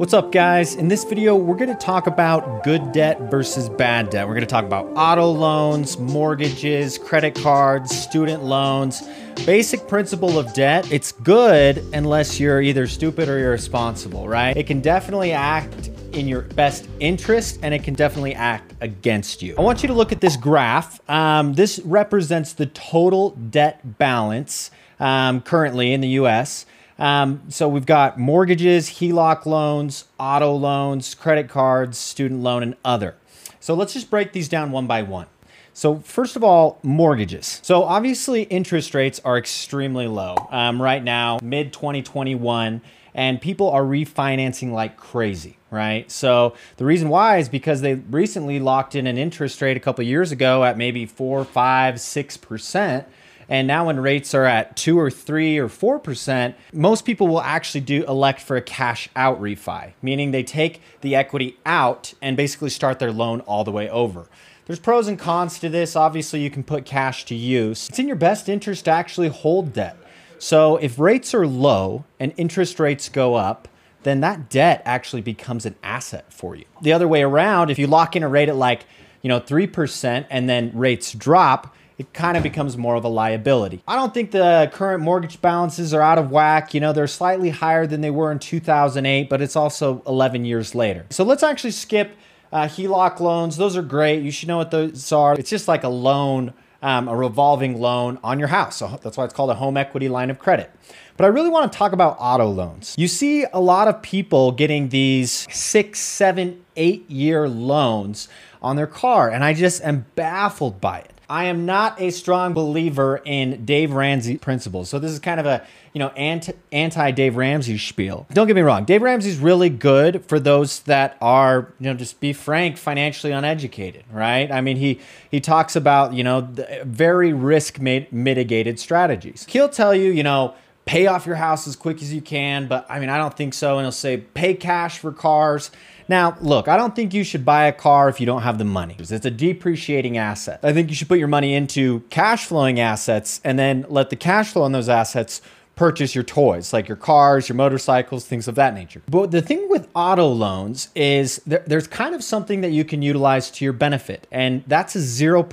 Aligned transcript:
What's 0.00 0.14
up, 0.14 0.32
guys? 0.32 0.76
In 0.76 0.88
this 0.88 1.04
video, 1.04 1.36
we're 1.36 1.58
going 1.58 1.68
to 1.68 1.74
talk 1.74 2.06
about 2.06 2.64
good 2.64 2.90
debt 2.90 3.20
versus 3.30 3.68
bad 3.68 4.08
debt. 4.08 4.26
We're 4.26 4.32
going 4.32 4.46
to 4.46 4.50
talk 4.50 4.64
about 4.64 4.86
auto 4.96 5.30
loans, 5.30 5.98
mortgages, 5.98 6.96
credit 6.96 7.34
cards, 7.34 7.94
student 7.94 8.42
loans. 8.42 9.06
Basic 9.44 9.86
principle 9.88 10.38
of 10.38 10.54
debt 10.54 10.90
it's 10.90 11.12
good 11.12 11.84
unless 11.92 12.40
you're 12.40 12.62
either 12.62 12.86
stupid 12.86 13.28
or 13.28 13.38
irresponsible, 13.40 14.26
right? 14.26 14.56
It 14.56 14.66
can 14.66 14.80
definitely 14.80 15.32
act 15.32 15.88
in 16.14 16.26
your 16.26 16.42
best 16.44 16.88
interest 16.98 17.58
and 17.62 17.74
it 17.74 17.84
can 17.84 17.92
definitely 17.92 18.34
act 18.34 18.72
against 18.80 19.42
you. 19.42 19.54
I 19.58 19.60
want 19.60 19.82
you 19.82 19.88
to 19.88 19.94
look 19.94 20.12
at 20.12 20.22
this 20.22 20.38
graph. 20.38 20.98
Um, 21.10 21.52
this 21.52 21.78
represents 21.80 22.54
the 22.54 22.64
total 22.64 23.32
debt 23.32 23.98
balance 23.98 24.70
um, 24.98 25.42
currently 25.42 25.92
in 25.92 26.00
the 26.00 26.08
US. 26.08 26.64
Um, 27.00 27.42
so 27.48 27.66
we've 27.66 27.86
got 27.86 28.18
mortgages, 28.18 28.90
HELOC 28.90 29.46
loans, 29.46 30.04
auto 30.18 30.54
loans, 30.54 31.14
credit 31.14 31.48
cards, 31.48 31.96
student 31.96 32.42
loan, 32.42 32.62
and 32.62 32.76
other. 32.84 33.16
So 33.58 33.74
let's 33.74 33.94
just 33.94 34.10
break 34.10 34.32
these 34.32 34.48
down 34.48 34.70
one 34.70 34.86
by 34.86 35.02
one. 35.02 35.26
So 35.72 36.00
first 36.00 36.36
of 36.36 36.44
all, 36.44 36.78
mortgages. 36.82 37.60
So 37.62 37.84
obviously 37.84 38.42
interest 38.42 38.94
rates 38.94 39.18
are 39.24 39.38
extremely 39.38 40.06
low 40.06 40.36
um, 40.50 40.80
right 40.80 41.02
now, 41.02 41.38
mid 41.42 41.72
2021, 41.72 42.82
and 43.14 43.40
people 43.40 43.70
are 43.70 43.82
refinancing 43.82 44.72
like 44.72 44.98
crazy, 44.98 45.56
right? 45.70 46.10
So 46.10 46.54
the 46.76 46.84
reason 46.84 47.08
why 47.08 47.38
is 47.38 47.48
because 47.48 47.80
they 47.80 47.94
recently 47.94 48.60
locked 48.60 48.94
in 48.94 49.06
an 49.06 49.16
interest 49.16 49.62
rate 49.62 49.76
a 49.76 49.80
couple 49.80 50.04
years 50.04 50.32
ago 50.32 50.64
at 50.64 50.76
maybe 50.76 51.06
four, 51.06 51.46
five, 51.46 51.98
six 51.98 52.36
percent 52.36 53.06
and 53.50 53.66
now 53.66 53.86
when 53.86 53.98
rates 53.98 54.32
are 54.32 54.44
at 54.44 54.76
two 54.76 54.98
or 54.98 55.10
three 55.10 55.58
or 55.58 55.68
four 55.68 55.98
percent, 55.98 56.54
most 56.72 57.04
people 57.04 57.26
will 57.26 57.42
actually 57.42 57.80
do 57.80 58.04
elect 58.06 58.40
for 58.40 58.56
a 58.56 58.62
cash 58.62 59.08
out 59.16 59.40
refi, 59.42 59.92
meaning 60.00 60.30
they 60.30 60.44
take 60.44 60.80
the 61.00 61.16
equity 61.16 61.58
out 61.66 62.14
and 62.22 62.36
basically 62.36 62.70
start 62.70 63.00
their 63.00 63.12
loan 63.12 63.40
all 63.40 63.64
the 63.64 63.72
way 63.72 63.90
over. 63.90 64.28
There's 64.66 64.78
pros 64.78 65.08
and 65.08 65.18
cons 65.18 65.58
to 65.58 65.68
this. 65.68 65.96
Obviously, 65.96 66.40
you 66.40 66.48
can 66.48 66.62
put 66.62 66.84
cash 66.86 67.24
to 67.24 67.34
use. 67.34 67.88
It's 67.88 67.98
in 67.98 68.06
your 68.06 68.14
best 68.14 68.48
interest 68.48 68.84
to 68.84 68.92
actually 68.92 69.28
hold 69.28 69.72
debt. 69.72 69.96
So 70.38 70.76
if 70.76 70.96
rates 70.96 71.34
are 71.34 71.46
low 71.46 72.04
and 72.20 72.32
interest 72.36 72.78
rates 72.78 73.08
go 73.08 73.34
up, 73.34 73.66
then 74.04 74.20
that 74.20 74.48
debt 74.48 74.80
actually 74.84 75.22
becomes 75.22 75.66
an 75.66 75.74
asset 75.82 76.32
for 76.32 76.54
you. 76.54 76.64
The 76.82 76.92
other 76.92 77.08
way 77.08 77.22
around, 77.22 77.70
if 77.70 77.80
you 77.80 77.88
lock 77.88 78.14
in 78.14 78.22
a 78.22 78.28
rate 78.28 78.48
at 78.48 78.54
like, 78.54 78.86
you 79.22 79.28
know, 79.28 79.40
3% 79.40 80.26
and 80.30 80.48
then 80.48 80.70
rates 80.72 81.12
drop, 81.12 81.74
it 82.00 82.14
kind 82.14 82.34
of 82.34 82.42
becomes 82.42 82.78
more 82.78 82.94
of 82.94 83.04
a 83.04 83.08
liability. 83.08 83.82
I 83.86 83.94
don't 83.94 84.14
think 84.14 84.30
the 84.30 84.70
current 84.72 85.02
mortgage 85.02 85.42
balances 85.42 85.92
are 85.92 86.00
out 86.00 86.16
of 86.16 86.30
whack. 86.30 86.72
You 86.72 86.80
know, 86.80 86.94
they're 86.94 87.06
slightly 87.06 87.50
higher 87.50 87.86
than 87.86 88.00
they 88.00 88.08
were 88.08 88.32
in 88.32 88.38
2008, 88.38 89.28
but 89.28 89.42
it's 89.42 89.54
also 89.54 90.02
11 90.06 90.46
years 90.46 90.74
later. 90.74 91.04
So 91.10 91.24
let's 91.24 91.42
actually 91.42 91.72
skip 91.72 92.16
uh, 92.52 92.62
HELOC 92.62 93.20
loans. 93.20 93.58
Those 93.58 93.76
are 93.76 93.82
great. 93.82 94.22
You 94.22 94.30
should 94.30 94.48
know 94.48 94.56
what 94.56 94.70
those 94.70 95.12
are. 95.12 95.34
It's 95.34 95.50
just 95.50 95.68
like 95.68 95.84
a 95.84 95.90
loan, 95.90 96.54
um, 96.80 97.06
a 97.06 97.14
revolving 97.14 97.78
loan 97.78 98.18
on 98.24 98.38
your 98.38 98.48
house. 98.48 98.76
So 98.76 98.98
that's 99.02 99.18
why 99.18 99.26
it's 99.26 99.34
called 99.34 99.50
a 99.50 99.56
home 99.56 99.76
equity 99.76 100.08
line 100.08 100.30
of 100.30 100.38
credit. 100.38 100.70
But 101.18 101.24
I 101.24 101.28
really 101.28 101.50
want 101.50 101.70
to 101.70 101.76
talk 101.76 101.92
about 101.92 102.16
auto 102.18 102.46
loans. 102.46 102.94
You 102.96 103.08
see 103.08 103.44
a 103.52 103.60
lot 103.60 103.88
of 103.88 104.00
people 104.00 104.52
getting 104.52 104.88
these 104.88 105.46
six, 105.52 106.00
seven, 106.00 106.64
eight 106.76 107.10
year 107.10 107.46
loans 107.46 108.26
on 108.62 108.76
their 108.76 108.86
car, 108.86 109.28
and 109.28 109.44
I 109.44 109.52
just 109.52 109.84
am 109.84 110.06
baffled 110.14 110.80
by 110.80 111.00
it. 111.00 111.19
I 111.30 111.44
am 111.44 111.64
not 111.64 112.00
a 112.00 112.10
strong 112.10 112.54
believer 112.54 113.22
in 113.24 113.64
Dave 113.64 113.92
Ramsey 113.92 114.36
principles. 114.36 114.88
So 114.90 114.98
this 114.98 115.12
is 115.12 115.20
kind 115.20 115.38
of 115.38 115.46
a, 115.46 115.64
you 115.92 116.00
know, 116.00 116.08
anti, 116.08 116.54
anti 116.72 117.12
Dave 117.12 117.36
Ramsey 117.36 117.78
spiel. 117.78 118.26
Don't 118.32 118.48
get 118.48 118.56
me 118.56 118.62
wrong. 118.62 118.84
Dave 118.84 119.00
Ramsey's 119.00 119.38
really 119.38 119.70
good 119.70 120.24
for 120.24 120.40
those 120.40 120.80
that 120.80 121.16
are, 121.20 121.72
you 121.78 121.86
know, 121.86 121.94
just 121.94 122.18
be 122.18 122.32
frank, 122.32 122.76
financially 122.76 123.32
uneducated, 123.32 124.02
right? 124.10 124.50
I 124.50 124.60
mean, 124.60 124.76
he 124.76 124.98
he 125.30 125.38
talks 125.38 125.76
about, 125.76 126.14
you 126.14 126.24
know, 126.24 126.48
very 126.84 127.32
risk 127.32 127.78
mitigated 127.80 128.80
strategies. 128.80 129.46
He'll 129.48 129.68
tell 129.68 129.94
you, 129.94 130.10
you 130.10 130.24
know, 130.24 130.56
pay 130.90 131.06
off 131.06 131.24
your 131.24 131.36
house 131.36 131.68
as 131.68 131.76
quick 131.76 132.02
as 132.02 132.12
you 132.12 132.20
can, 132.20 132.66
but 132.66 132.84
I 132.88 132.98
mean, 132.98 133.10
I 133.10 133.16
don't 133.16 133.36
think 133.36 133.54
so. 133.54 133.78
And 133.78 133.84
he'll 133.84 133.92
say 133.92 134.16
pay 134.16 134.54
cash 134.54 134.98
for 134.98 135.12
cars 135.12 135.70
now, 136.10 136.36
look, 136.40 136.66
I 136.66 136.76
don't 136.76 136.96
think 136.96 137.14
you 137.14 137.22
should 137.22 137.44
buy 137.44 137.66
a 137.66 137.72
car 137.72 138.08
if 138.08 138.18
you 138.18 138.26
don't 138.26 138.42
have 138.42 138.58
the 138.58 138.64
money. 138.64 138.96
It's 138.98 139.12
a 139.12 139.30
depreciating 139.30 140.18
asset. 140.18 140.58
I 140.64 140.72
think 140.72 140.88
you 140.88 140.96
should 140.96 141.06
put 141.06 141.20
your 141.20 141.28
money 141.28 141.54
into 141.54 142.00
cash 142.10 142.46
flowing 142.46 142.80
assets 142.80 143.40
and 143.44 143.56
then 143.56 143.86
let 143.88 144.10
the 144.10 144.16
cash 144.16 144.52
flow 144.52 144.62
on 144.62 144.72
those 144.72 144.88
assets 144.88 145.40
purchase 145.80 146.14
your 146.14 146.22
toys, 146.22 146.74
like 146.74 146.88
your 146.88 146.96
cars, 146.96 147.48
your 147.48 147.56
motorcycles, 147.56 148.26
things 148.26 148.46
of 148.46 148.54
that 148.54 148.74
nature. 148.74 149.00
But 149.08 149.30
the 149.30 149.40
thing 149.40 149.66
with 149.70 149.88
auto 149.94 150.28
loans 150.28 150.90
is 150.94 151.40
there, 151.46 151.64
there's 151.66 151.86
kind 151.86 152.14
of 152.14 152.22
something 152.22 152.60
that 152.60 152.70
you 152.70 152.84
can 152.84 153.00
utilize 153.00 153.50
to 153.52 153.64
your 153.64 153.72
benefit, 153.72 154.26
and 154.30 154.62
that's 154.66 154.94
a 154.94 154.98
0% 154.98 155.48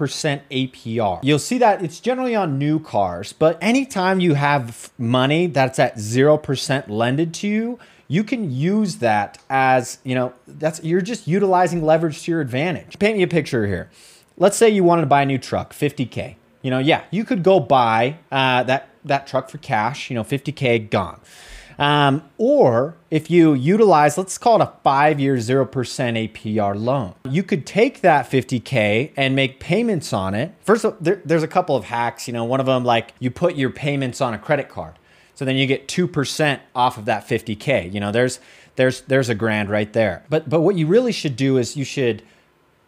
APR. 0.51 1.19
You'll 1.23 1.39
see 1.39 1.57
that 1.59 1.81
it's 1.81 2.01
generally 2.01 2.35
on 2.35 2.59
new 2.59 2.77
cars, 2.77 3.31
but 3.31 3.57
anytime 3.61 4.19
you 4.19 4.33
have 4.33 4.91
money 4.97 5.47
that's 5.47 5.79
at 5.79 5.95
0% 5.95 6.89
lended 6.89 7.33
to 7.35 7.47
you, 7.47 7.79
you 8.09 8.25
can 8.25 8.51
use 8.51 8.97
that 8.97 9.37
as, 9.49 9.99
you 10.03 10.13
know, 10.13 10.33
that's 10.45 10.83
you're 10.83 10.99
just 10.99 11.25
utilizing 11.25 11.81
leverage 11.85 12.23
to 12.23 12.31
your 12.31 12.41
advantage. 12.41 12.99
Paint 12.99 13.15
me 13.15 13.23
a 13.23 13.27
picture 13.27 13.65
here. 13.65 13.89
Let's 14.35 14.57
say 14.57 14.69
you 14.69 14.83
wanted 14.83 15.03
to 15.03 15.07
buy 15.07 15.21
a 15.21 15.25
new 15.25 15.37
truck, 15.37 15.73
50K. 15.73 16.35
You 16.61 16.71
know, 16.71 16.79
yeah, 16.79 17.03
you 17.11 17.23
could 17.23 17.43
go 17.43 17.59
buy 17.59 18.17
uh, 18.31 18.63
that, 18.63 18.89
that 19.05 19.27
truck 19.27 19.49
for 19.49 19.57
cash, 19.57 20.09
you 20.09 20.15
know, 20.15 20.23
50K 20.23 20.89
gone. 20.89 21.19
Um, 21.79 22.23
or 22.37 22.95
if 23.11 23.29
you 23.29 23.53
utilize, 23.53 24.17
let's 24.17 24.37
call 24.37 24.59
it 24.59 24.63
a 24.63 24.73
five 24.83 25.19
year 25.19 25.35
0% 25.35 25.69
APR 25.69 26.79
loan, 26.79 27.13
you 27.29 27.43
could 27.43 27.65
take 27.65 28.01
that 28.01 28.29
50K 28.29 29.11
and 29.15 29.35
make 29.35 29.59
payments 29.59 30.11
on 30.11 30.33
it. 30.33 30.53
First, 30.61 30.85
there, 30.99 31.21
there's 31.23 31.43
a 31.43 31.47
couple 31.47 31.75
of 31.75 31.85
hacks. 31.85 32.27
You 32.27 32.33
know, 32.33 32.45
one 32.45 32.59
of 32.59 32.65
them, 32.65 32.83
like 32.83 33.13
you 33.19 33.29
put 33.29 33.55
your 33.55 33.69
payments 33.69 34.21
on 34.21 34.33
a 34.33 34.39
credit 34.39 34.69
card. 34.69 34.95
So 35.35 35.45
then 35.45 35.55
you 35.55 35.67
get 35.67 35.87
2% 35.87 36.59
off 36.73 36.97
of 36.97 37.05
that 37.05 37.27
50K. 37.27 37.93
You 37.93 37.99
know, 37.99 38.11
there's 38.11 38.39
there's 38.75 39.01
there's 39.01 39.29
a 39.29 39.35
grand 39.35 39.69
right 39.69 39.91
there. 39.93 40.23
But 40.29 40.49
but 40.49 40.61
what 40.61 40.75
you 40.75 40.87
really 40.87 41.11
should 41.11 41.35
do 41.35 41.57
is 41.57 41.77
you 41.77 41.85
should 41.85 42.23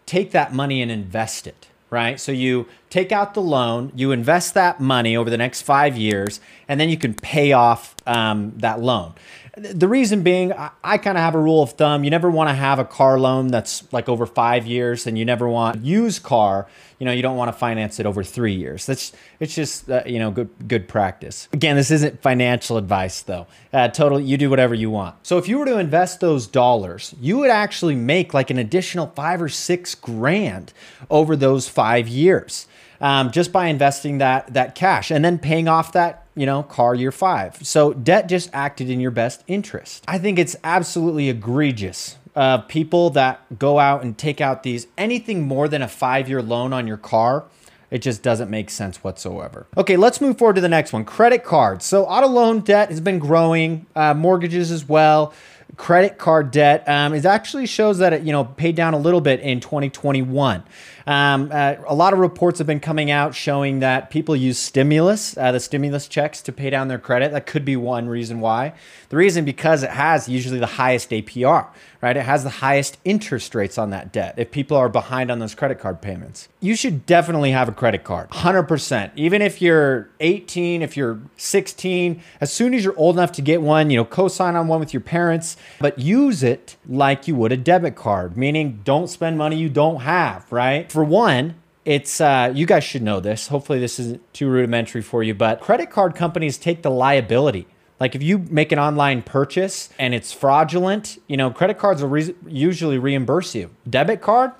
take 0.05 0.31
that 0.31 0.51
money 0.51 0.81
and 0.81 0.89
invest 0.89 1.45
it, 1.45 1.67
right? 1.91 2.19
So 2.19 2.31
you 2.31 2.65
take 2.89 3.11
out 3.11 3.33
the 3.33 3.41
loan, 3.41 3.91
you 3.95 4.11
invest 4.11 4.53
that 4.55 4.79
money 4.79 5.15
over 5.15 5.29
the 5.29 5.37
next 5.37 5.61
five 5.61 5.97
years, 5.97 6.39
and 6.67 6.79
then 6.79 6.89
you 6.89 6.97
can 6.97 7.13
pay 7.13 7.51
off 7.51 7.95
um, 8.07 8.53
that 8.57 8.81
loan. 8.81 9.13
The 9.57 9.87
reason 9.87 10.23
being, 10.23 10.53
I, 10.53 10.71
I 10.83 10.97
kind 10.97 11.17
of 11.17 11.23
have 11.23 11.35
a 11.35 11.39
rule 11.39 11.61
of 11.61 11.71
thumb. 11.71 12.03
You 12.03 12.09
never 12.09 12.29
want 12.29 12.49
to 12.49 12.53
have 12.53 12.79
a 12.79 12.85
car 12.85 13.19
loan 13.19 13.47
that's 13.47 13.91
like 13.91 14.07
over 14.07 14.25
five 14.25 14.65
years, 14.65 15.05
and 15.05 15.17
you 15.17 15.25
never 15.25 15.47
want 15.47 15.83
used 15.83 16.23
car 16.23 16.67
you 16.99 17.05
know 17.05 17.13
you 17.13 17.21
don't 17.21 17.37
want 17.37 17.51
to 17.51 17.57
finance 17.57 17.99
it 17.99 18.05
over 18.05 18.23
three 18.23 18.53
years. 18.53 18.85
That's 18.85 19.13
it's 19.39 19.55
just 19.55 19.89
uh, 19.89 20.03
you 20.05 20.19
know 20.19 20.31
good 20.31 20.49
good 20.67 20.87
practice. 20.87 21.47
Again, 21.53 21.75
this 21.77 21.91
isn't 21.91 22.21
financial 22.21 22.77
advice 22.77 23.21
though. 23.21 23.47
Uh, 23.71 23.87
totally, 23.87 24.23
you 24.25 24.37
do 24.37 24.49
whatever 24.49 24.75
you 24.75 24.89
want. 24.89 25.15
So 25.25 25.37
if 25.37 25.47
you 25.47 25.57
were 25.57 25.65
to 25.65 25.79
invest 25.79 26.19
those 26.19 26.45
dollars, 26.45 27.15
you 27.19 27.37
would 27.37 27.49
actually 27.49 27.95
make 27.95 28.33
like 28.33 28.49
an 28.49 28.57
additional 28.57 29.07
five 29.07 29.41
or 29.41 29.49
six 29.49 29.95
grand 29.95 30.73
over 31.09 31.35
those 31.35 31.69
five 31.69 32.07
years. 32.07 32.67
Um, 33.01 33.31
just 33.31 33.53
by 33.53 33.67
investing 33.67 34.17
that 34.17 34.53
that 34.53 34.75
cash 34.75 35.09
and 35.09 35.23
then 35.23 35.39
paying 35.39 35.69
off 35.69 35.93
that 35.93 36.25
you 36.35 36.45
know 36.45 36.63
car 36.63 36.93
year 36.93 37.11
five. 37.11 37.57
So 37.65 37.93
debt 37.93 38.27
just 38.27 38.49
acted 38.51 38.89
in 38.89 38.99
your 38.99 39.11
best 39.11 39.43
interest. 39.47 40.03
I 40.07 40.17
think 40.17 40.37
it's 40.37 40.55
absolutely 40.63 41.29
egregious 41.29 42.17
uh, 42.35 42.59
people 42.59 43.09
that 43.11 43.59
go 43.59 43.79
out 43.79 44.03
and 44.03 44.17
take 44.17 44.41
out 44.41 44.63
these 44.63 44.87
anything 44.97 45.47
more 45.47 45.67
than 45.67 45.81
a 45.81 45.87
five 45.87 46.29
year 46.29 46.41
loan 46.41 46.73
on 46.73 46.87
your 46.87 46.97
car. 46.97 47.45
It 47.91 47.99
just 47.99 48.21
doesn't 48.21 48.49
make 48.51 48.69
sense 48.69 49.03
whatsoever. 49.03 49.65
Okay, 49.75 49.97
let's 49.97 50.21
move 50.21 50.37
forward 50.37 50.55
to 50.55 50.61
the 50.61 50.69
next 50.69 50.93
one 50.93 51.05
credit 51.05 51.43
cards. 51.43 51.85
So, 51.85 52.05
auto 52.05 52.27
loan 52.27 52.59
debt 52.59 52.89
has 52.89 53.01
been 53.01 53.17
growing, 53.17 53.87
uh, 53.95 54.13
mortgages 54.13 54.71
as 54.71 54.87
well. 54.87 55.33
Credit 55.79 56.17
card 56.17 56.51
debt 56.51 56.83
um, 56.89 57.13
it 57.13 57.25
actually 57.25 57.65
shows 57.65 57.99
that 57.99 58.11
it 58.11 58.23
you 58.23 58.33
know 58.33 58.43
paid 58.43 58.75
down 58.75 58.93
a 58.93 58.97
little 58.99 59.21
bit 59.21 59.39
in 59.39 59.61
2021. 59.61 60.61
Um, 61.07 61.49
uh, 61.53 61.75
a 61.87 61.95
lot 61.95 62.11
of 62.11 62.19
reports 62.19 62.57
have 62.57 62.67
been 62.67 62.81
coming 62.81 63.09
out 63.09 63.33
showing 63.33 63.79
that 63.79 64.09
people 64.09 64.35
use 64.35 64.59
stimulus, 64.59 65.37
uh, 65.37 65.53
the 65.53 65.59
stimulus 65.61 66.09
checks, 66.09 66.41
to 66.41 66.51
pay 66.51 66.69
down 66.69 66.89
their 66.89 66.99
credit. 66.99 67.31
That 67.31 67.45
could 67.45 67.63
be 67.63 67.77
one 67.77 68.09
reason 68.09 68.41
why. 68.41 68.73
The 69.07 69.15
reason 69.15 69.45
because 69.45 69.81
it 69.81 69.91
has 69.91 70.27
usually 70.27 70.59
the 70.59 70.65
highest 70.65 71.11
APR, 71.11 71.67
right? 72.01 72.15
It 72.15 72.23
has 72.23 72.43
the 72.43 72.49
highest 72.49 72.97
interest 73.03 73.53
rates 73.55 73.77
on 73.77 73.89
that 73.89 74.11
debt 74.11 74.35
if 74.37 74.51
people 74.51 74.77
are 74.77 74.89
behind 74.89 75.29
on 75.31 75.39
those 75.39 75.55
credit 75.55 75.79
card 75.79 76.01
payments. 76.01 76.47
You 76.59 76.75
should 76.75 77.05
definitely 77.05 77.51
have 77.51 77.67
a 77.67 77.71
credit 77.71 78.03
card, 78.03 78.29
100%. 78.29 79.11
Even 79.15 79.41
if 79.41 79.61
you're 79.61 80.09
18, 80.19 80.81
if 80.81 80.95
you're 80.95 81.19
16, 81.37 82.21
as 82.41 82.51
soon 82.51 82.73
as 82.73 82.83
you're 82.83 82.97
old 82.97 83.15
enough 83.15 83.31
to 83.33 83.41
get 83.41 83.61
one, 83.61 83.89
you 83.89 83.97
know, 83.97 84.05
co-sign 84.05 84.55
on 84.55 84.67
one 84.67 84.79
with 84.79 84.93
your 84.93 85.01
parents, 85.01 85.57
but 85.79 85.99
use 85.99 86.43
it 86.43 86.77
like 86.87 87.27
you 87.27 87.35
would 87.35 87.51
a 87.51 87.57
debit 87.57 87.95
card, 87.95 88.37
meaning 88.37 88.81
don't 88.83 89.07
spend 89.07 89.37
money 89.37 89.57
you 89.57 89.69
don't 89.69 90.01
have, 90.01 90.49
right? 90.51 90.91
For 90.91 91.03
one, 91.03 91.55
it's 91.85 92.21
uh, 92.21 92.51
you 92.53 92.65
guys 92.65 92.83
should 92.83 93.01
know 93.01 93.19
this. 93.19 93.47
Hopefully, 93.47 93.79
this 93.79 93.99
isn't 93.99 94.33
too 94.33 94.49
rudimentary 94.49 95.01
for 95.01 95.23
you, 95.23 95.33
but 95.33 95.59
credit 95.59 95.89
card 95.89 96.13
companies 96.13 96.57
take 96.57 96.83
the 96.83 96.91
liability 96.91 97.67
like 97.99 98.15
if 98.15 98.23
you 98.23 98.39
make 98.49 98.71
an 98.71 98.79
online 98.79 99.21
purchase 99.21 99.89
and 99.99 100.13
it's 100.13 100.31
fraudulent, 100.31 101.21
you 101.27 101.37
know, 101.37 101.51
credit 101.51 101.77
cards 101.77 102.01
will 102.01 102.09
re- 102.09 102.35
usually 102.47 102.97
reimburse 102.97 103.55
you. 103.55 103.71
Debit 103.89 104.21
card, 104.21 104.51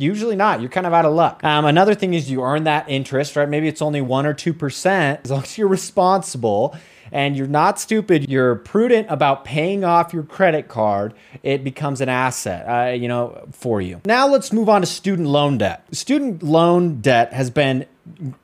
Usually 0.00 0.34
not. 0.34 0.62
You're 0.62 0.70
kind 0.70 0.86
of 0.86 0.94
out 0.94 1.04
of 1.04 1.12
luck. 1.12 1.44
Um, 1.44 1.66
another 1.66 1.94
thing 1.94 2.14
is 2.14 2.30
you 2.30 2.42
earn 2.42 2.64
that 2.64 2.88
interest, 2.88 3.36
right? 3.36 3.46
Maybe 3.46 3.68
it's 3.68 3.82
only 3.82 4.00
one 4.00 4.24
or 4.24 4.32
two 4.32 4.54
percent. 4.54 5.20
As 5.24 5.30
long 5.30 5.42
as 5.42 5.58
you're 5.58 5.68
responsible 5.68 6.74
and 7.12 7.36
you're 7.36 7.46
not 7.46 7.78
stupid, 7.78 8.26
you're 8.30 8.54
prudent 8.54 9.08
about 9.10 9.44
paying 9.44 9.84
off 9.84 10.14
your 10.14 10.22
credit 10.22 10.68
card, 10.68 11.12
it 11.42 11.62
becomes 11.62 12.00
an 12.00 12.08
asset, 12.08 12.64
uh, 12.66 12.92
you 12.92 13.08
know, 13.08 13.46
for 13.52 13.82
you. 13.82 14.00
Now 14.06 14.26
let's 14.26 14.54
move 14.54 14.70
on 14.70 14.80
to 14.80 14.86
student 14.86 15.28
loan 15.28 15.58
debt. 15.58 15.84
Student 15.92 16.42
loan 16.42 17.02
debt 17.02 17.34
has 17.34 17.50
been 17.50 17.84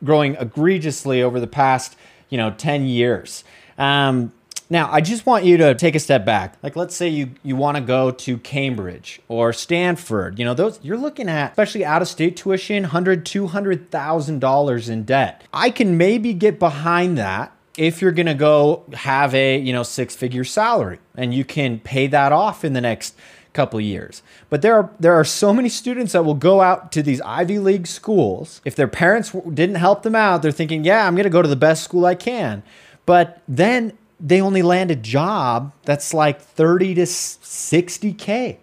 growing 0.05 0.35
egregiously 0.35 1.23
over 1.23 1.41
the 1.41 1.47
past, 1.47 1.97
you 2.29 2.37
know, 2.37 2.51
10 2.51 2.85
years. 2.85 3.45
Um, 3.79 4.33
now, 4.69 4.91
I 4.91 5.01
just 5.01 5.27
want 5.27 5.45
you 5.45 5.59
to 5.59 5.75
take 5.77 5.95
a 5.95 6.01
step 6.01 6.25
back. 6.25 6.57
Like, 6.63 6.75
let's 6.75 6.97
say 6.97 7.09
you, 7.09 7.31
you 7.45 7.55
want 7.55 7.77
to 7.77 7.81
go 7.81 8.11
to 8.11 8.39
Cambridge 8.39 9.21
or 9.29 9.53
Stanford. 9.53 10.39
You 10.41 10.45
know, 10.45 10.55
those 10.55 10.81
you're 10.83 10.97
looking 10.97 11.29
at, 11.29 11.53
especially 11.53 11.85
out 11.85 12.03
of 12.03 12.09
state 12.09 12.37
tuition, 12.37 12.85
hundred, 12.85 13.25
two 13.25 13.47
hundred 13.47 13.91
thousand 13.91 14.41
dollars 14.41 14.89
in 14.89 15.05
debt. 15.05 15.45
I 15.53 15.71
can 15.71 15.97
maybe 15.97 16.33
get 16.33 16.59
behind 16.59 17.17
that 17.19 17.53
if 17.77 18.03
you're 18.03 18.13
going 18.13 18.27
to 18.27 18.35
go 18.35 18.85
have 18.93 19.35
a 19.35 19.59
you 19.59 19.73
know 19.73 19.83
six 19.83 20.17
figure 20.17 20.45
salary 20.45 20.99
and 21.17 21.33
you 21.33 21.45
can 21.45 21.79
pay 21.79 22.07
that 22.09 22.33
off 22.33 22.65
in 22.65 22.73
the 22.73 22.81
next 22.81 23.15
couple 23.53 23.81
years. 23.81 24.23
But 24.51 24.63
there 24.63 24.75
are 24.75 24.91
there 24.99 25.15
are 25.15 25.25
so 25.25 25.53
many 25.53 25.69
students 25.69 26.13
that 26.13 26.25
will 26.25 26.35
go 26.35 26.61
out 26.61 26.93
to 26.93 27.03
these 27.03 27.21
Ivy 27.23 27.59
League 27.59 27.87
schools. 27.87 28.61
If 28.65 28.75
their 28.75 28.89
parents 28.89 29.31
didn't 29.31 29.77
help 29.77 30.03
them 30.03 30.15
out, 30.15 30.43
they're 30.43 30.53
thinking, 30.53 30.85
"Yeah, 30.85 31.07
I'm 31.07 31.15
going 31.15 31.25
to 31.25 31.31
go 31.31 31.43
to 31.43 31.49
the 31.49 31.57
best 31.57 31.85
school 31.85 32.05
I 32.05 32.15
can." 32.15 32.63
But 33.07 33.41
then 33.47 33.97
they 34.21 34.41
only 34.41 34.63
land 34.63 34.91
a 34.91 34.97
job 34.97 35.73
that's 35.85 36.13
like 36.13 36.41
30 36.41 36.95
to 36.97 37.03
60k. 37.03 38.59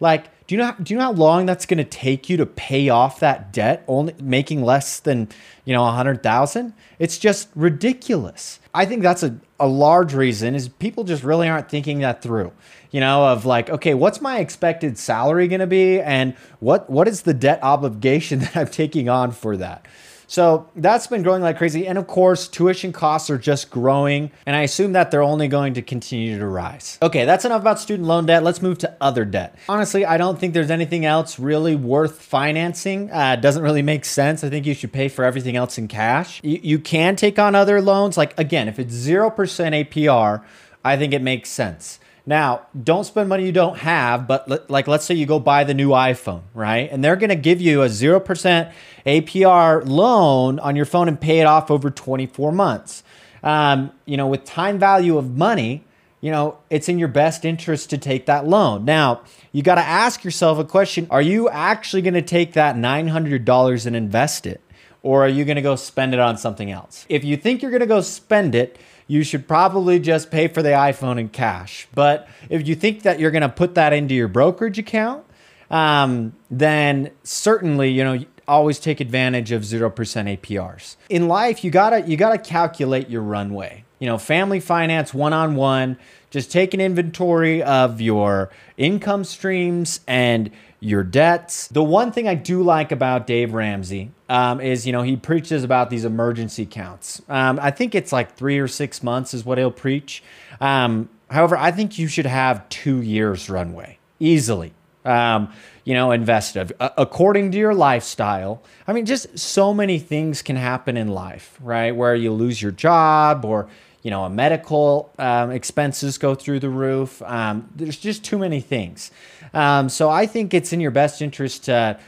Like, 0.00 0.46
do 0.46 0.54
you 0.54 0.60
know 0.62 0.74
do 0.82 0.94
you 0.94 0.98
know 0.98 1.06
how 1.06 1.12
long 1.12 1.44
that's 1.44 1.66
going 1.66 1.78
to 1.78 1.84
take 1.84 2.30
you 2.30 2.38
to 2.38 2.46
pay 2.46 2.88
off 2.88 3.20
that 3.20 3.52
debt 3.52 3.84
only 3.86 4.14
making 4.20 4.62
less 4.62 4.98
than, 4.98 5.28
you 5.64 5.74
know, 5.74 5.82
100,000? 5.82 6.72
It's 6.98 7.18
just 7.18 7.48
ridiculous. 7.54 8.58
I 8.72 8.86
think 8.86 9.02
that's 9.02 9.22
a, 9.22 9.36
a 9.60 9.66
large 9.66 10.14
reason 10.14 10.54
is 10.54 10.68
people 10.68 11.04
just 11.04 11.22
really 11.22 11.48
aren't 11.48 11.68
thinking 11.68 11.98
that 12.00 12.22
through. 12.22 12.52
You 12.90 13.00
know, 13.00 13.26
of 13.28 13.44
like, 13.44 13.68
okay, 13.68 13.92
what's 13.92 14.22
my 14.22 14.38
expected 14.38 14.96
salary 14.96 15.48
going 15.48 15.60
to 15.60 15.66
be 15.66 16.00
and 16.00 16.34
what 16.60 16.88
what 16.88 17.08
is 17.08 17.22
the 17.22 17.34
debt 17.34 17.58
obligation 17.62 18.38
that 18.40 18.56
I'm 18.56 18.68
taking 18.68 19.08
on 19.10 19.32
for 19.32 19.56
that? 19.58 19.84
So 20.28 20.68
that's 20.76 21.06
been 21.06 21.22
growing 21.22 21.42
like 21.42 21.56
crazy. 21.56 21.86
And 21.86 21.96
of 21.98 22.06
course, 22.06 22.48
tuition 22.48 22.92
costs 22.92 23.30
are 23.30 23.38
just 23.38 23.70
growing. 23.70 24.30
And 24.46 24.54
I 24.54 24.62
assume 24.62 24.92
that 24.92 25.10
they're 25.10 25.22
only 25.22 25.48
going 25.48 25.74
to 25.74 25.82
continue 25.82 26.38
to 26.38 26.46
rise. 26.46 26.98
Okay, 27.02 27.24
that's 27.24 27.46
enough 27.46 27.62
about 27.62 27.80
student 27.80 28.06
loan 28.06 28.26
debt. 28.26 28.44
Let's 28.44 28.60
move 28.60 28.78
to 28.78 28.94
other 29.00 29.24
debt. 29.24 29.58
Honestly, 29.68 30.04
I 30.04 30.18
don't 30.18 30.38
think 30.38 30.52
there's 30.52 30.70
anything 30.70 31.06
else 31.06 31.38
really 31.38 31.74
worth 31.74 32.20
financing. 32.20 33.10
Uh, 33.10 33.36
doesn't 33.36 33.62
really 33.62 33.82
make 33.82 34.04
sense. 34.04 34.44
I 34.44 34.50
think 34.50 34.66
you 34.66 34.74
should 34.74 34.92
pay 34.92 35.08
for 35.08 35.24
everything 35.24 35.56
else 35.56 35.78
in 35.78 35.88
cash. 35.88 36.40
You, 36.44 36.60
you 36.62 36.78
can 36.78 37.16
take 37.16 37.38
on 37.38 37.54
other 37.54 37.80
loans. 37.80 38.18
Like, 38.18 38.38
again, 38.38 38.68
if 38.68 38.78
it's 38.78 38.94
0% 38.94 39.34
APR, 39.34 40.44
I 40.84 40.96
think 40.98 41.14
it 41.14 41.22
makes 41.22 41.48
sense. 41.48 42.00
Now, 42.28 42.66
don't 42.78 43.04
spend 43.04 43.30
money 43.30 43.46
you 43.46 43.52
don't 43.52 43.78
have, 43.78 44.26
but 44.28 44.68
like 44.68 44.86
let's 44.86 45.06
say 45.06 45.14
you 45.14 45.24
go 45.24 45.40
buy 45.40 45.64
the 45.64 45.72
new 45.72 45.88
iPhone, 45.88 46.42
right? 46.52 46.86
And 46.92 47.02
they're 47.02 47.16
going 47.16 47.30
to 47.30 47.36
give 47.36 47.58
you 47.58 47.80
a 47.82 47.86
0% 47.86 48.72
APR 49.06 49.88
loan 49.88 50.58
on 50.58 50.76
your 50.76 50.84
phone 50.84 51.08
and 51.08 51.18
pay 51.18 51.40
it 51.40 51.46
off 51.46 51.70
over 51.70 51.90
24 51.90 52.52
months. 52.52 53.02
Um, 53.42 53.92
you 54.04 54.18
know, 54.18 54.26
with 54.26 54.44
time 54.44 54.78
value 54.78 55.16
of 55.16 55.38
money, 55.38 55.84
you 56.20 56.30
know, 56.30 56.58
it's 56.68 56.90
in 56.90 56.98
your 56.98 57.08
best 57.08 57.46
interest 57.46 57.88
to 57.90 57.98
take 57.98 58.26
that 58.26 58.46
loan. 58.46 58.84
Now, 58.84 59.22
you 59.50 59.62
got 59.62 59.76
to 59.76 59.80
ask 59.80 60.22
yourself 60.22 60.58
a 60.58 60.64
question 60.64 61.06
Are 61.10 61.22
you 61.22 61.48
actually 61.48 62.02
going 62.02 62.12
to 62.12 62.20
take 62.20 62.52
that 62.52 62.76
$900 62.76 63.86
and 63.86 63.96
invest 63.96 64.46
it? 64.46 64.60
Or 65.02 65.24
are 65.24 65.28
you 65.28 65.46
going 65.46 65.56
to 65.56 65.62
go 65.62 65.76
spend 65.76 66.12
it 66.12 66.20
on 66.20 66.36
something 66.36 66.70
else? 66.70 67.06
If 67.08 67.24
you 67.24 67.38
think 67.38 67.62
you're 67.62 67.70
going 67.70 67.80
to 67.80 67.86
go 67.86 68.02
spend 68.02 68.54
it, 68.54 68.78
you 69.08 69.24
should 69.24 69.48
probably 69.48 69.98
just 69.98 70.30
pay 70.30 70.46
for 70.46 70.62
the 70.62 70.68
iPhone 70.68 71.18
in 71.18 71.30
cash. 71.30 71.88
But 71.94 72.28
if 72.48 72.68
you 72.68 72.76
think 72.76 73.02
that 73.02 73.18
you're 73.18 73.32
going 73.32 73.42
to 73.42 73.48
put 73.48 73.74
that 73.74 73.92
into 73.92 74.14
your 74.14 74.28
brokerage 74.28 74.78
account, 74.78 75.24
um, 75.70 76.34
then 76.50 77.10
certainly, 77.24 77.90
you 77.90 78.04
know, 78.04 78.24
always 78.46 78.78
take 78.78 79.00
advantage 79.00 79.50
of 79.50 79.62
0% 79.62 79.92
APRs. 79.94 80.96
In 81.08 81.26
life, 81.26 81.64
you 81.64 81.70
got 81.70 81.90
to 81.90 82.00
you 82.02 82.16
got 82.16 82.32
to 82.32 82.38
calculate 82.38 83.10
your 83.10 83.22
runway. 83.22 83.84
You 83.98 84.06
know, 84.06 84.16
family 84.16 84.60
finance 84.60 85.12
one-on-one, 85.12 85.98
just 86.30 86.52
take 86.52 86.72
an 86.72 86.80
inventory 86.80 87.62
of 87.62 88.00
your 88.00 88.50
income 88.76 89.24
streams 89.24 90.00
and 90.06 90.50
your 90.80 91.02
debts. 91.02 91.68
The 91.68 91.82
one 91.82 92.12
thing 92.12 92.28
I 92.28 92.34
do 92.34 92.62
like 92.62 92.92
about 92.92 93.26
Dave 93.26 93.52
Ramsey 93.52 94.12
um, 94.28 94.60
is, 94.60 94.86
you 94.86 94.92
know, 94.92 95.02
he 95.02 95.16
preaches 95.16 95.64
about 95.64 95.90
these 95.90 96.04
emergency 96.04 96.66
counts. 96.66 97.20
Um, 97.28 97.58
I 97.60 97.70
think 97.70 97.94
it's 97.94 98.12
like 98.12 98.36
three 98.36 98.58
or 98.58 98.68
six 98.68 99.02
months 99.02 99.34
is 99.34 99.44
what 99.44 99.58
he'll 99.58 99.70
preach. 99.70 100.22
Um, 100.60 101.08
however, 101.30 101.56
I 101.56 101.72
think 101.72 101.98
you 101.98 102.06
should 102.06 102.26
have 102.26 102.68
two 102.68 103.02
years 103.02 103.50
runway 103.50 103.98
easily. 104.20 104.72
Um, 105.04 105.52
you 105.84 105.94
know, 105.94 106.10
invested 106.10 106.74
uh, 106.80 106.90
according 106.98 107.52
to 107.52 107.58
your 107.58 107.72
lifestyle. 107.72 108.62
I 108.86 108.92
mean, 108.92 109.06
just 109.06 109.38
so 109.38 109.72
many 109.72 109.98
things 109.98 110.42
can 110.42 110.56
happen 110.56 110.98
in 110.98 111.08
life, 111.08 111.56
right? 111.62 111.96
Where 111.96 112.14
you 112.14 112.30
lose 112.30 112.60
your 112.60 112.72
job 112.72 113.44
or 113.44 113.68
you 114.08 114.10
know, 114.10 114.24
a 114.24 114.30
medical 114.30 115.12
um, 115.18 115.50
expenses 115.50 116.16
go 116.16 116.34
through 116.34 116.60
the 116.60 116.70
roof. 116.70 117.20
Um, 117.20 117.68
there's 117.76 117.98
just 117.98 118.24
too 118.24 118.38
many 118.38 118.62
things. 118.62 119.10
Um, 119.52 119.90
so 119.90 120.08
I 120.08 120.24
think 120.24 120.54
it's 120.54 120.72
in 120.72 120.80
your 120.80 120.90
best 120.90 121.20
interest 121.20 121.66
to, 121.66 122.00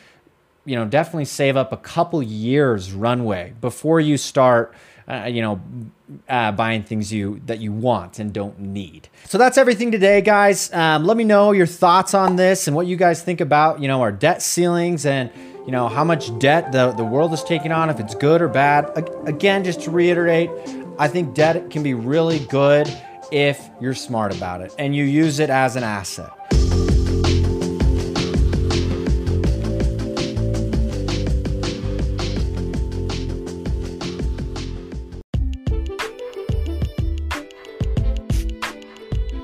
you 0.65 0.77
know, 0.77 0.87
definitely 0.87 1.27
save 1.27 1.59
up 1.59 1.73
a 1.73 1.77
couple 1.77 2.23
years 2.23 2.95
runway 2.95 3.53
before 3.61 4.01
you 4.01 4.17
start, 4.17 4.73
uh, 5.07 5.29
you 5.31 5.43
know, 5.43 5.61
uh, 6.27 6.53
buying 6.53 6.85
things 6.85 7.13
you 7.13 7.43
that 7.45 7.59
you 7.59 7.71
want 7.71 8.19
and 8.19 8.33
don't 8.33 8.59
need. 8.59 9.11
So 9.27 9.37
that's 9.37 9.59
everything 9.59 9.93
today, 9.93 10.23
guys. 10.23 10.73
Um, 10.73 11.05
let 11.05 11.19
me 11.19 11.25
know 11.25 11.53
your 11.53 11.67
thoughts 11.67 12.15
on 12.15 12.37
this 12.37 12.67
and 12.67 12.75
what 12.75 12.87
you 12.87 12.97
guys 12.97 13.23
think 13.23 13.43
about, 13.43 13.83
you 13.83 13.89
know, 13.89 14.01
our 14.01 14.11
debt 14.11 14.41
ceilings 14.41 15.05
and 15.05 15.31
you 15.67 15.73
know 15.73 15.89
how 15.89 16.03
much 16.05 16.37
debt 16.39 16.73
the, 16.73 16.93
the 16.93 17.05
world 17.05 17.35
is 17.35 17.45
taking 17.45 17.71
on 17.71 17.91
if 17.91 18.01
it's 18.01 18.15
good 18.15 18.41
or 18.41 18.49
bad 18.49 18.91
again 19.27 19.63
just 19.63 19.83
to 19.83 19.91
reiterate 19.91 20.51
I 21.01 21.09
think 21.09 21.33
debt 21.33 21.71
can 21.71 21.83
be 21.83 21.95
really 21.95 22.41
good 22.41 22.87
if 23.33 23.71
you're 23.81 23.95
smart 23.95 24.37
about 24.37 24.61
it 24.61 24.75
and 24.79 24.95
you 24.95 25.05
use 25.05 25.39
it 25.41 25.49
as 25.49 25.75
an 25.77 25.83
asset. 25.83 26.31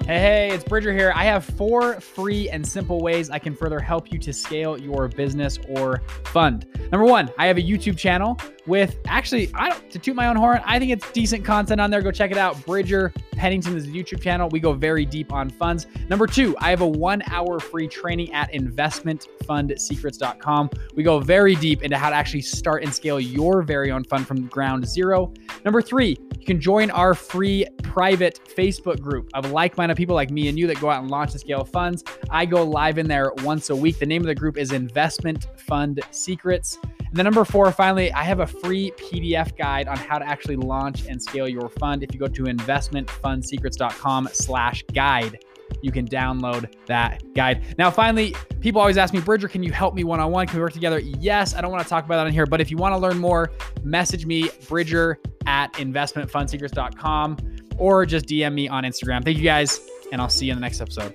Hey, 0.05 0.21
hey, 0.21 0.51
it's 0.53 0.63
Bridger 0.63 0.93
here. 0.93 1.11
I 1.17 1.25
have 1.25 1.43
four 1.43 2.03
free 2.03 2.51
and 2.51 2.69
simple 2.69 3.01
ways 3.01 3.31
I 3.31 3.39
can 3.39 3.57
further 3.57 3.81
help 3.81 4.13
you 4.13 4.19
to 4.19 4.33
scale 4.35 4.79
your 4.79 5.09
business 5.09 5.59
or 5.71 6.03
fund. 6.27 6.67
Number 6.93 7.07
one, 7.07 7.31
I 7.39 7.47
have 7.47 7.57
a 7.57 7.63
YouTube 7.63 7.97
channel 7.97 8.39
with 8.67 8.99
actually, 9.07 9.51
I 9.55 9.71
don't 9.71 9.91
to 9.91 9.99
toot 9.99 10.15
my 10.17 10.29
own 10.29 10.37
horn. 10.37 10.61
I 10.65 10.79
think 10.79 10.93
it's 10.93 11.11
decent 11.13 11.45
content 11.45 11.79
on 11.81 11.91
there. 11.91 12.01
Go 12.03 12.11
check 12.11 12.31
it 12.31 12.39
out. 12.39 12.65
Bridger 12.67 13.13
Pennington 13.33 13.75
is 13.77 13.85
a 13.85 13.89
YouTube 13.89 14.21
channel. 14.21 14.49
We 14.49 14.61
go 14.61 14.73
very 14.73 15.05
deep 15.05 15.33
on 15.33 15.51
funds. 15.51 15.87
Number 16.09 16.27
two, 16.27 16.57
I 16.59 16.71
have 16.71 16.81
a 16.81 16.87
one 16.87 17.23
hour 17.27 17.61
free 17.61 17.89
training 17.89 18.33
at 18.33 18.51
investmentfundsecrets.com. 18.53 20.71
We 20.95 21.03
go 21.03 21.21
very 21.21 21.57
deep 21.57 21.83
into 21.83 21.99
how 21.99 22.09
to 22.11 22.17
actually 22.17 22.43
start 22.43 22.83
and 22.83 22.93
scale 22.93 23.19
your 23.21 23.63
very 23.63 23.91
own 23.91 24.05
fund 24.05 24.27
from 24.27 24.47
ground 24.47 24.87
zero. 24.89 25.33
Number 25.65 25.81
three, 25.83 26.19
you 26.39 26.47
can 26.47 26.61
join 26.61 26.91
our 26.91 27.15
free 27.15 27.67
private 27.83 28.41
Facebook 28.57 29.01
group 29.01 29.31
of 29.35 29.51
like 29.53 29.77
minded 29.77 29.97
people 29.97 30.15
like 30.15 30.31
me 30.31 30.49
and 30.49 30.57
you 30.59 30.67
that 30.67 30.81
go 30.81 30.91
out 30.91 31.03
and 31.03 31.11
launch 31.11 31.33
and 31.33 31.41
scale 31.41 31.65
funds. 31.65 32.05
I 32.31 32.47
go 32.47 32.63
live 32.63 32.99
in 32.99 33.09
there 33.09 33.33
once 33.39 33.71
a 33.71 33.77
week. 33.77 33.99
The 33.99 34.07
name 34.07 34.23
of 34.23 34.27
the 34.27 34.35
group 34.35 34.59
is 34.59 34.73
Investment 34.73 35.47
Fund 35.57 36.01
Secrets. 36.11 36.79
Then 37.17 37.25
number 37.25 37.45
four, 37.45 37.73
finally, 37.73 38.13
I 38.13 38.23
have 38.25 38.41
a 38.41 38.47
free 38.47 38.93
PDF 38.93 39.57
guide 39.57 39.89
on 39.89 39.97
how 39.97 40.19
to 40.19 40.27
actually 40.27 40.57
launch 40.57 41.07
and 41.07 41.23
scale 41.23 41.49
your 41.49 41.69
fund. 41.71 42.03
If 42.03 42.13
you 42.13 42.21
go 42.21 42.29
to 42.29 42.43
investmentfundsecrets.com 42.43 44.29
slash 44.33 44.85
guide, 44.93 45.45
you 45.83 45.91
can 45.91 46.07
download 46.07 46.73
that 46.87 47.23
guide. 47.35 47.65
Now, 47.79 47.91
finally, 47.91 48.35
people 48.61 48.81
always 48.81 48.99
ask 48.99 49.15
me, 49.15 49.21
Bridger, 49.21 49.49
can 49.49 49.63
you 49.63 49.73
help 49.73 49.95
me 49.95 50.05
one 50.05 50.21
on 50.21 50.31
one? 50.31 50.47
Can 50.47 50.59
we 50.59 50.63
work 50.63 50.73
together? 50.73 50.99
Yes, 50.99 51.55
I 51.55 51.61
don't 51.61 51.71
want 51.71 51.83
to 51.83 51.89
talk 51.89 52.05
about 52.05 52.17
that 52.17 52.27
in 52.27 52.33
here, 52.33 52.47
but 52.47 52.61
if 52.61 52.71
you 52.71 52.77
want 52.77 52.93
to 52.93 52.99
learn 52.99 53.19
more, 53.19 53.51
message 53.83 54.27
me, 54.27 54.51
Bridger 54.69 55.19
at 55.47 55.73
investmentfundsecrets.com, 55.75 57.39
or 57.79 58.05
just 58.07 58.27
DM 58.27 58.53
me 58.53 58.69
on 58.69 58.85
Instagram. 58.85 59.25
Thank 59.25 59.39
you 59.39 59.45
guys, 59.45 59.81
and 60.13 60.21
I'll 60.21 60.29
see 60.29 60.47
you 60.47 60.53
in 60.53 60.59
the 60.59 60.63
next 60.63 60.81
episode. 60.81 61.15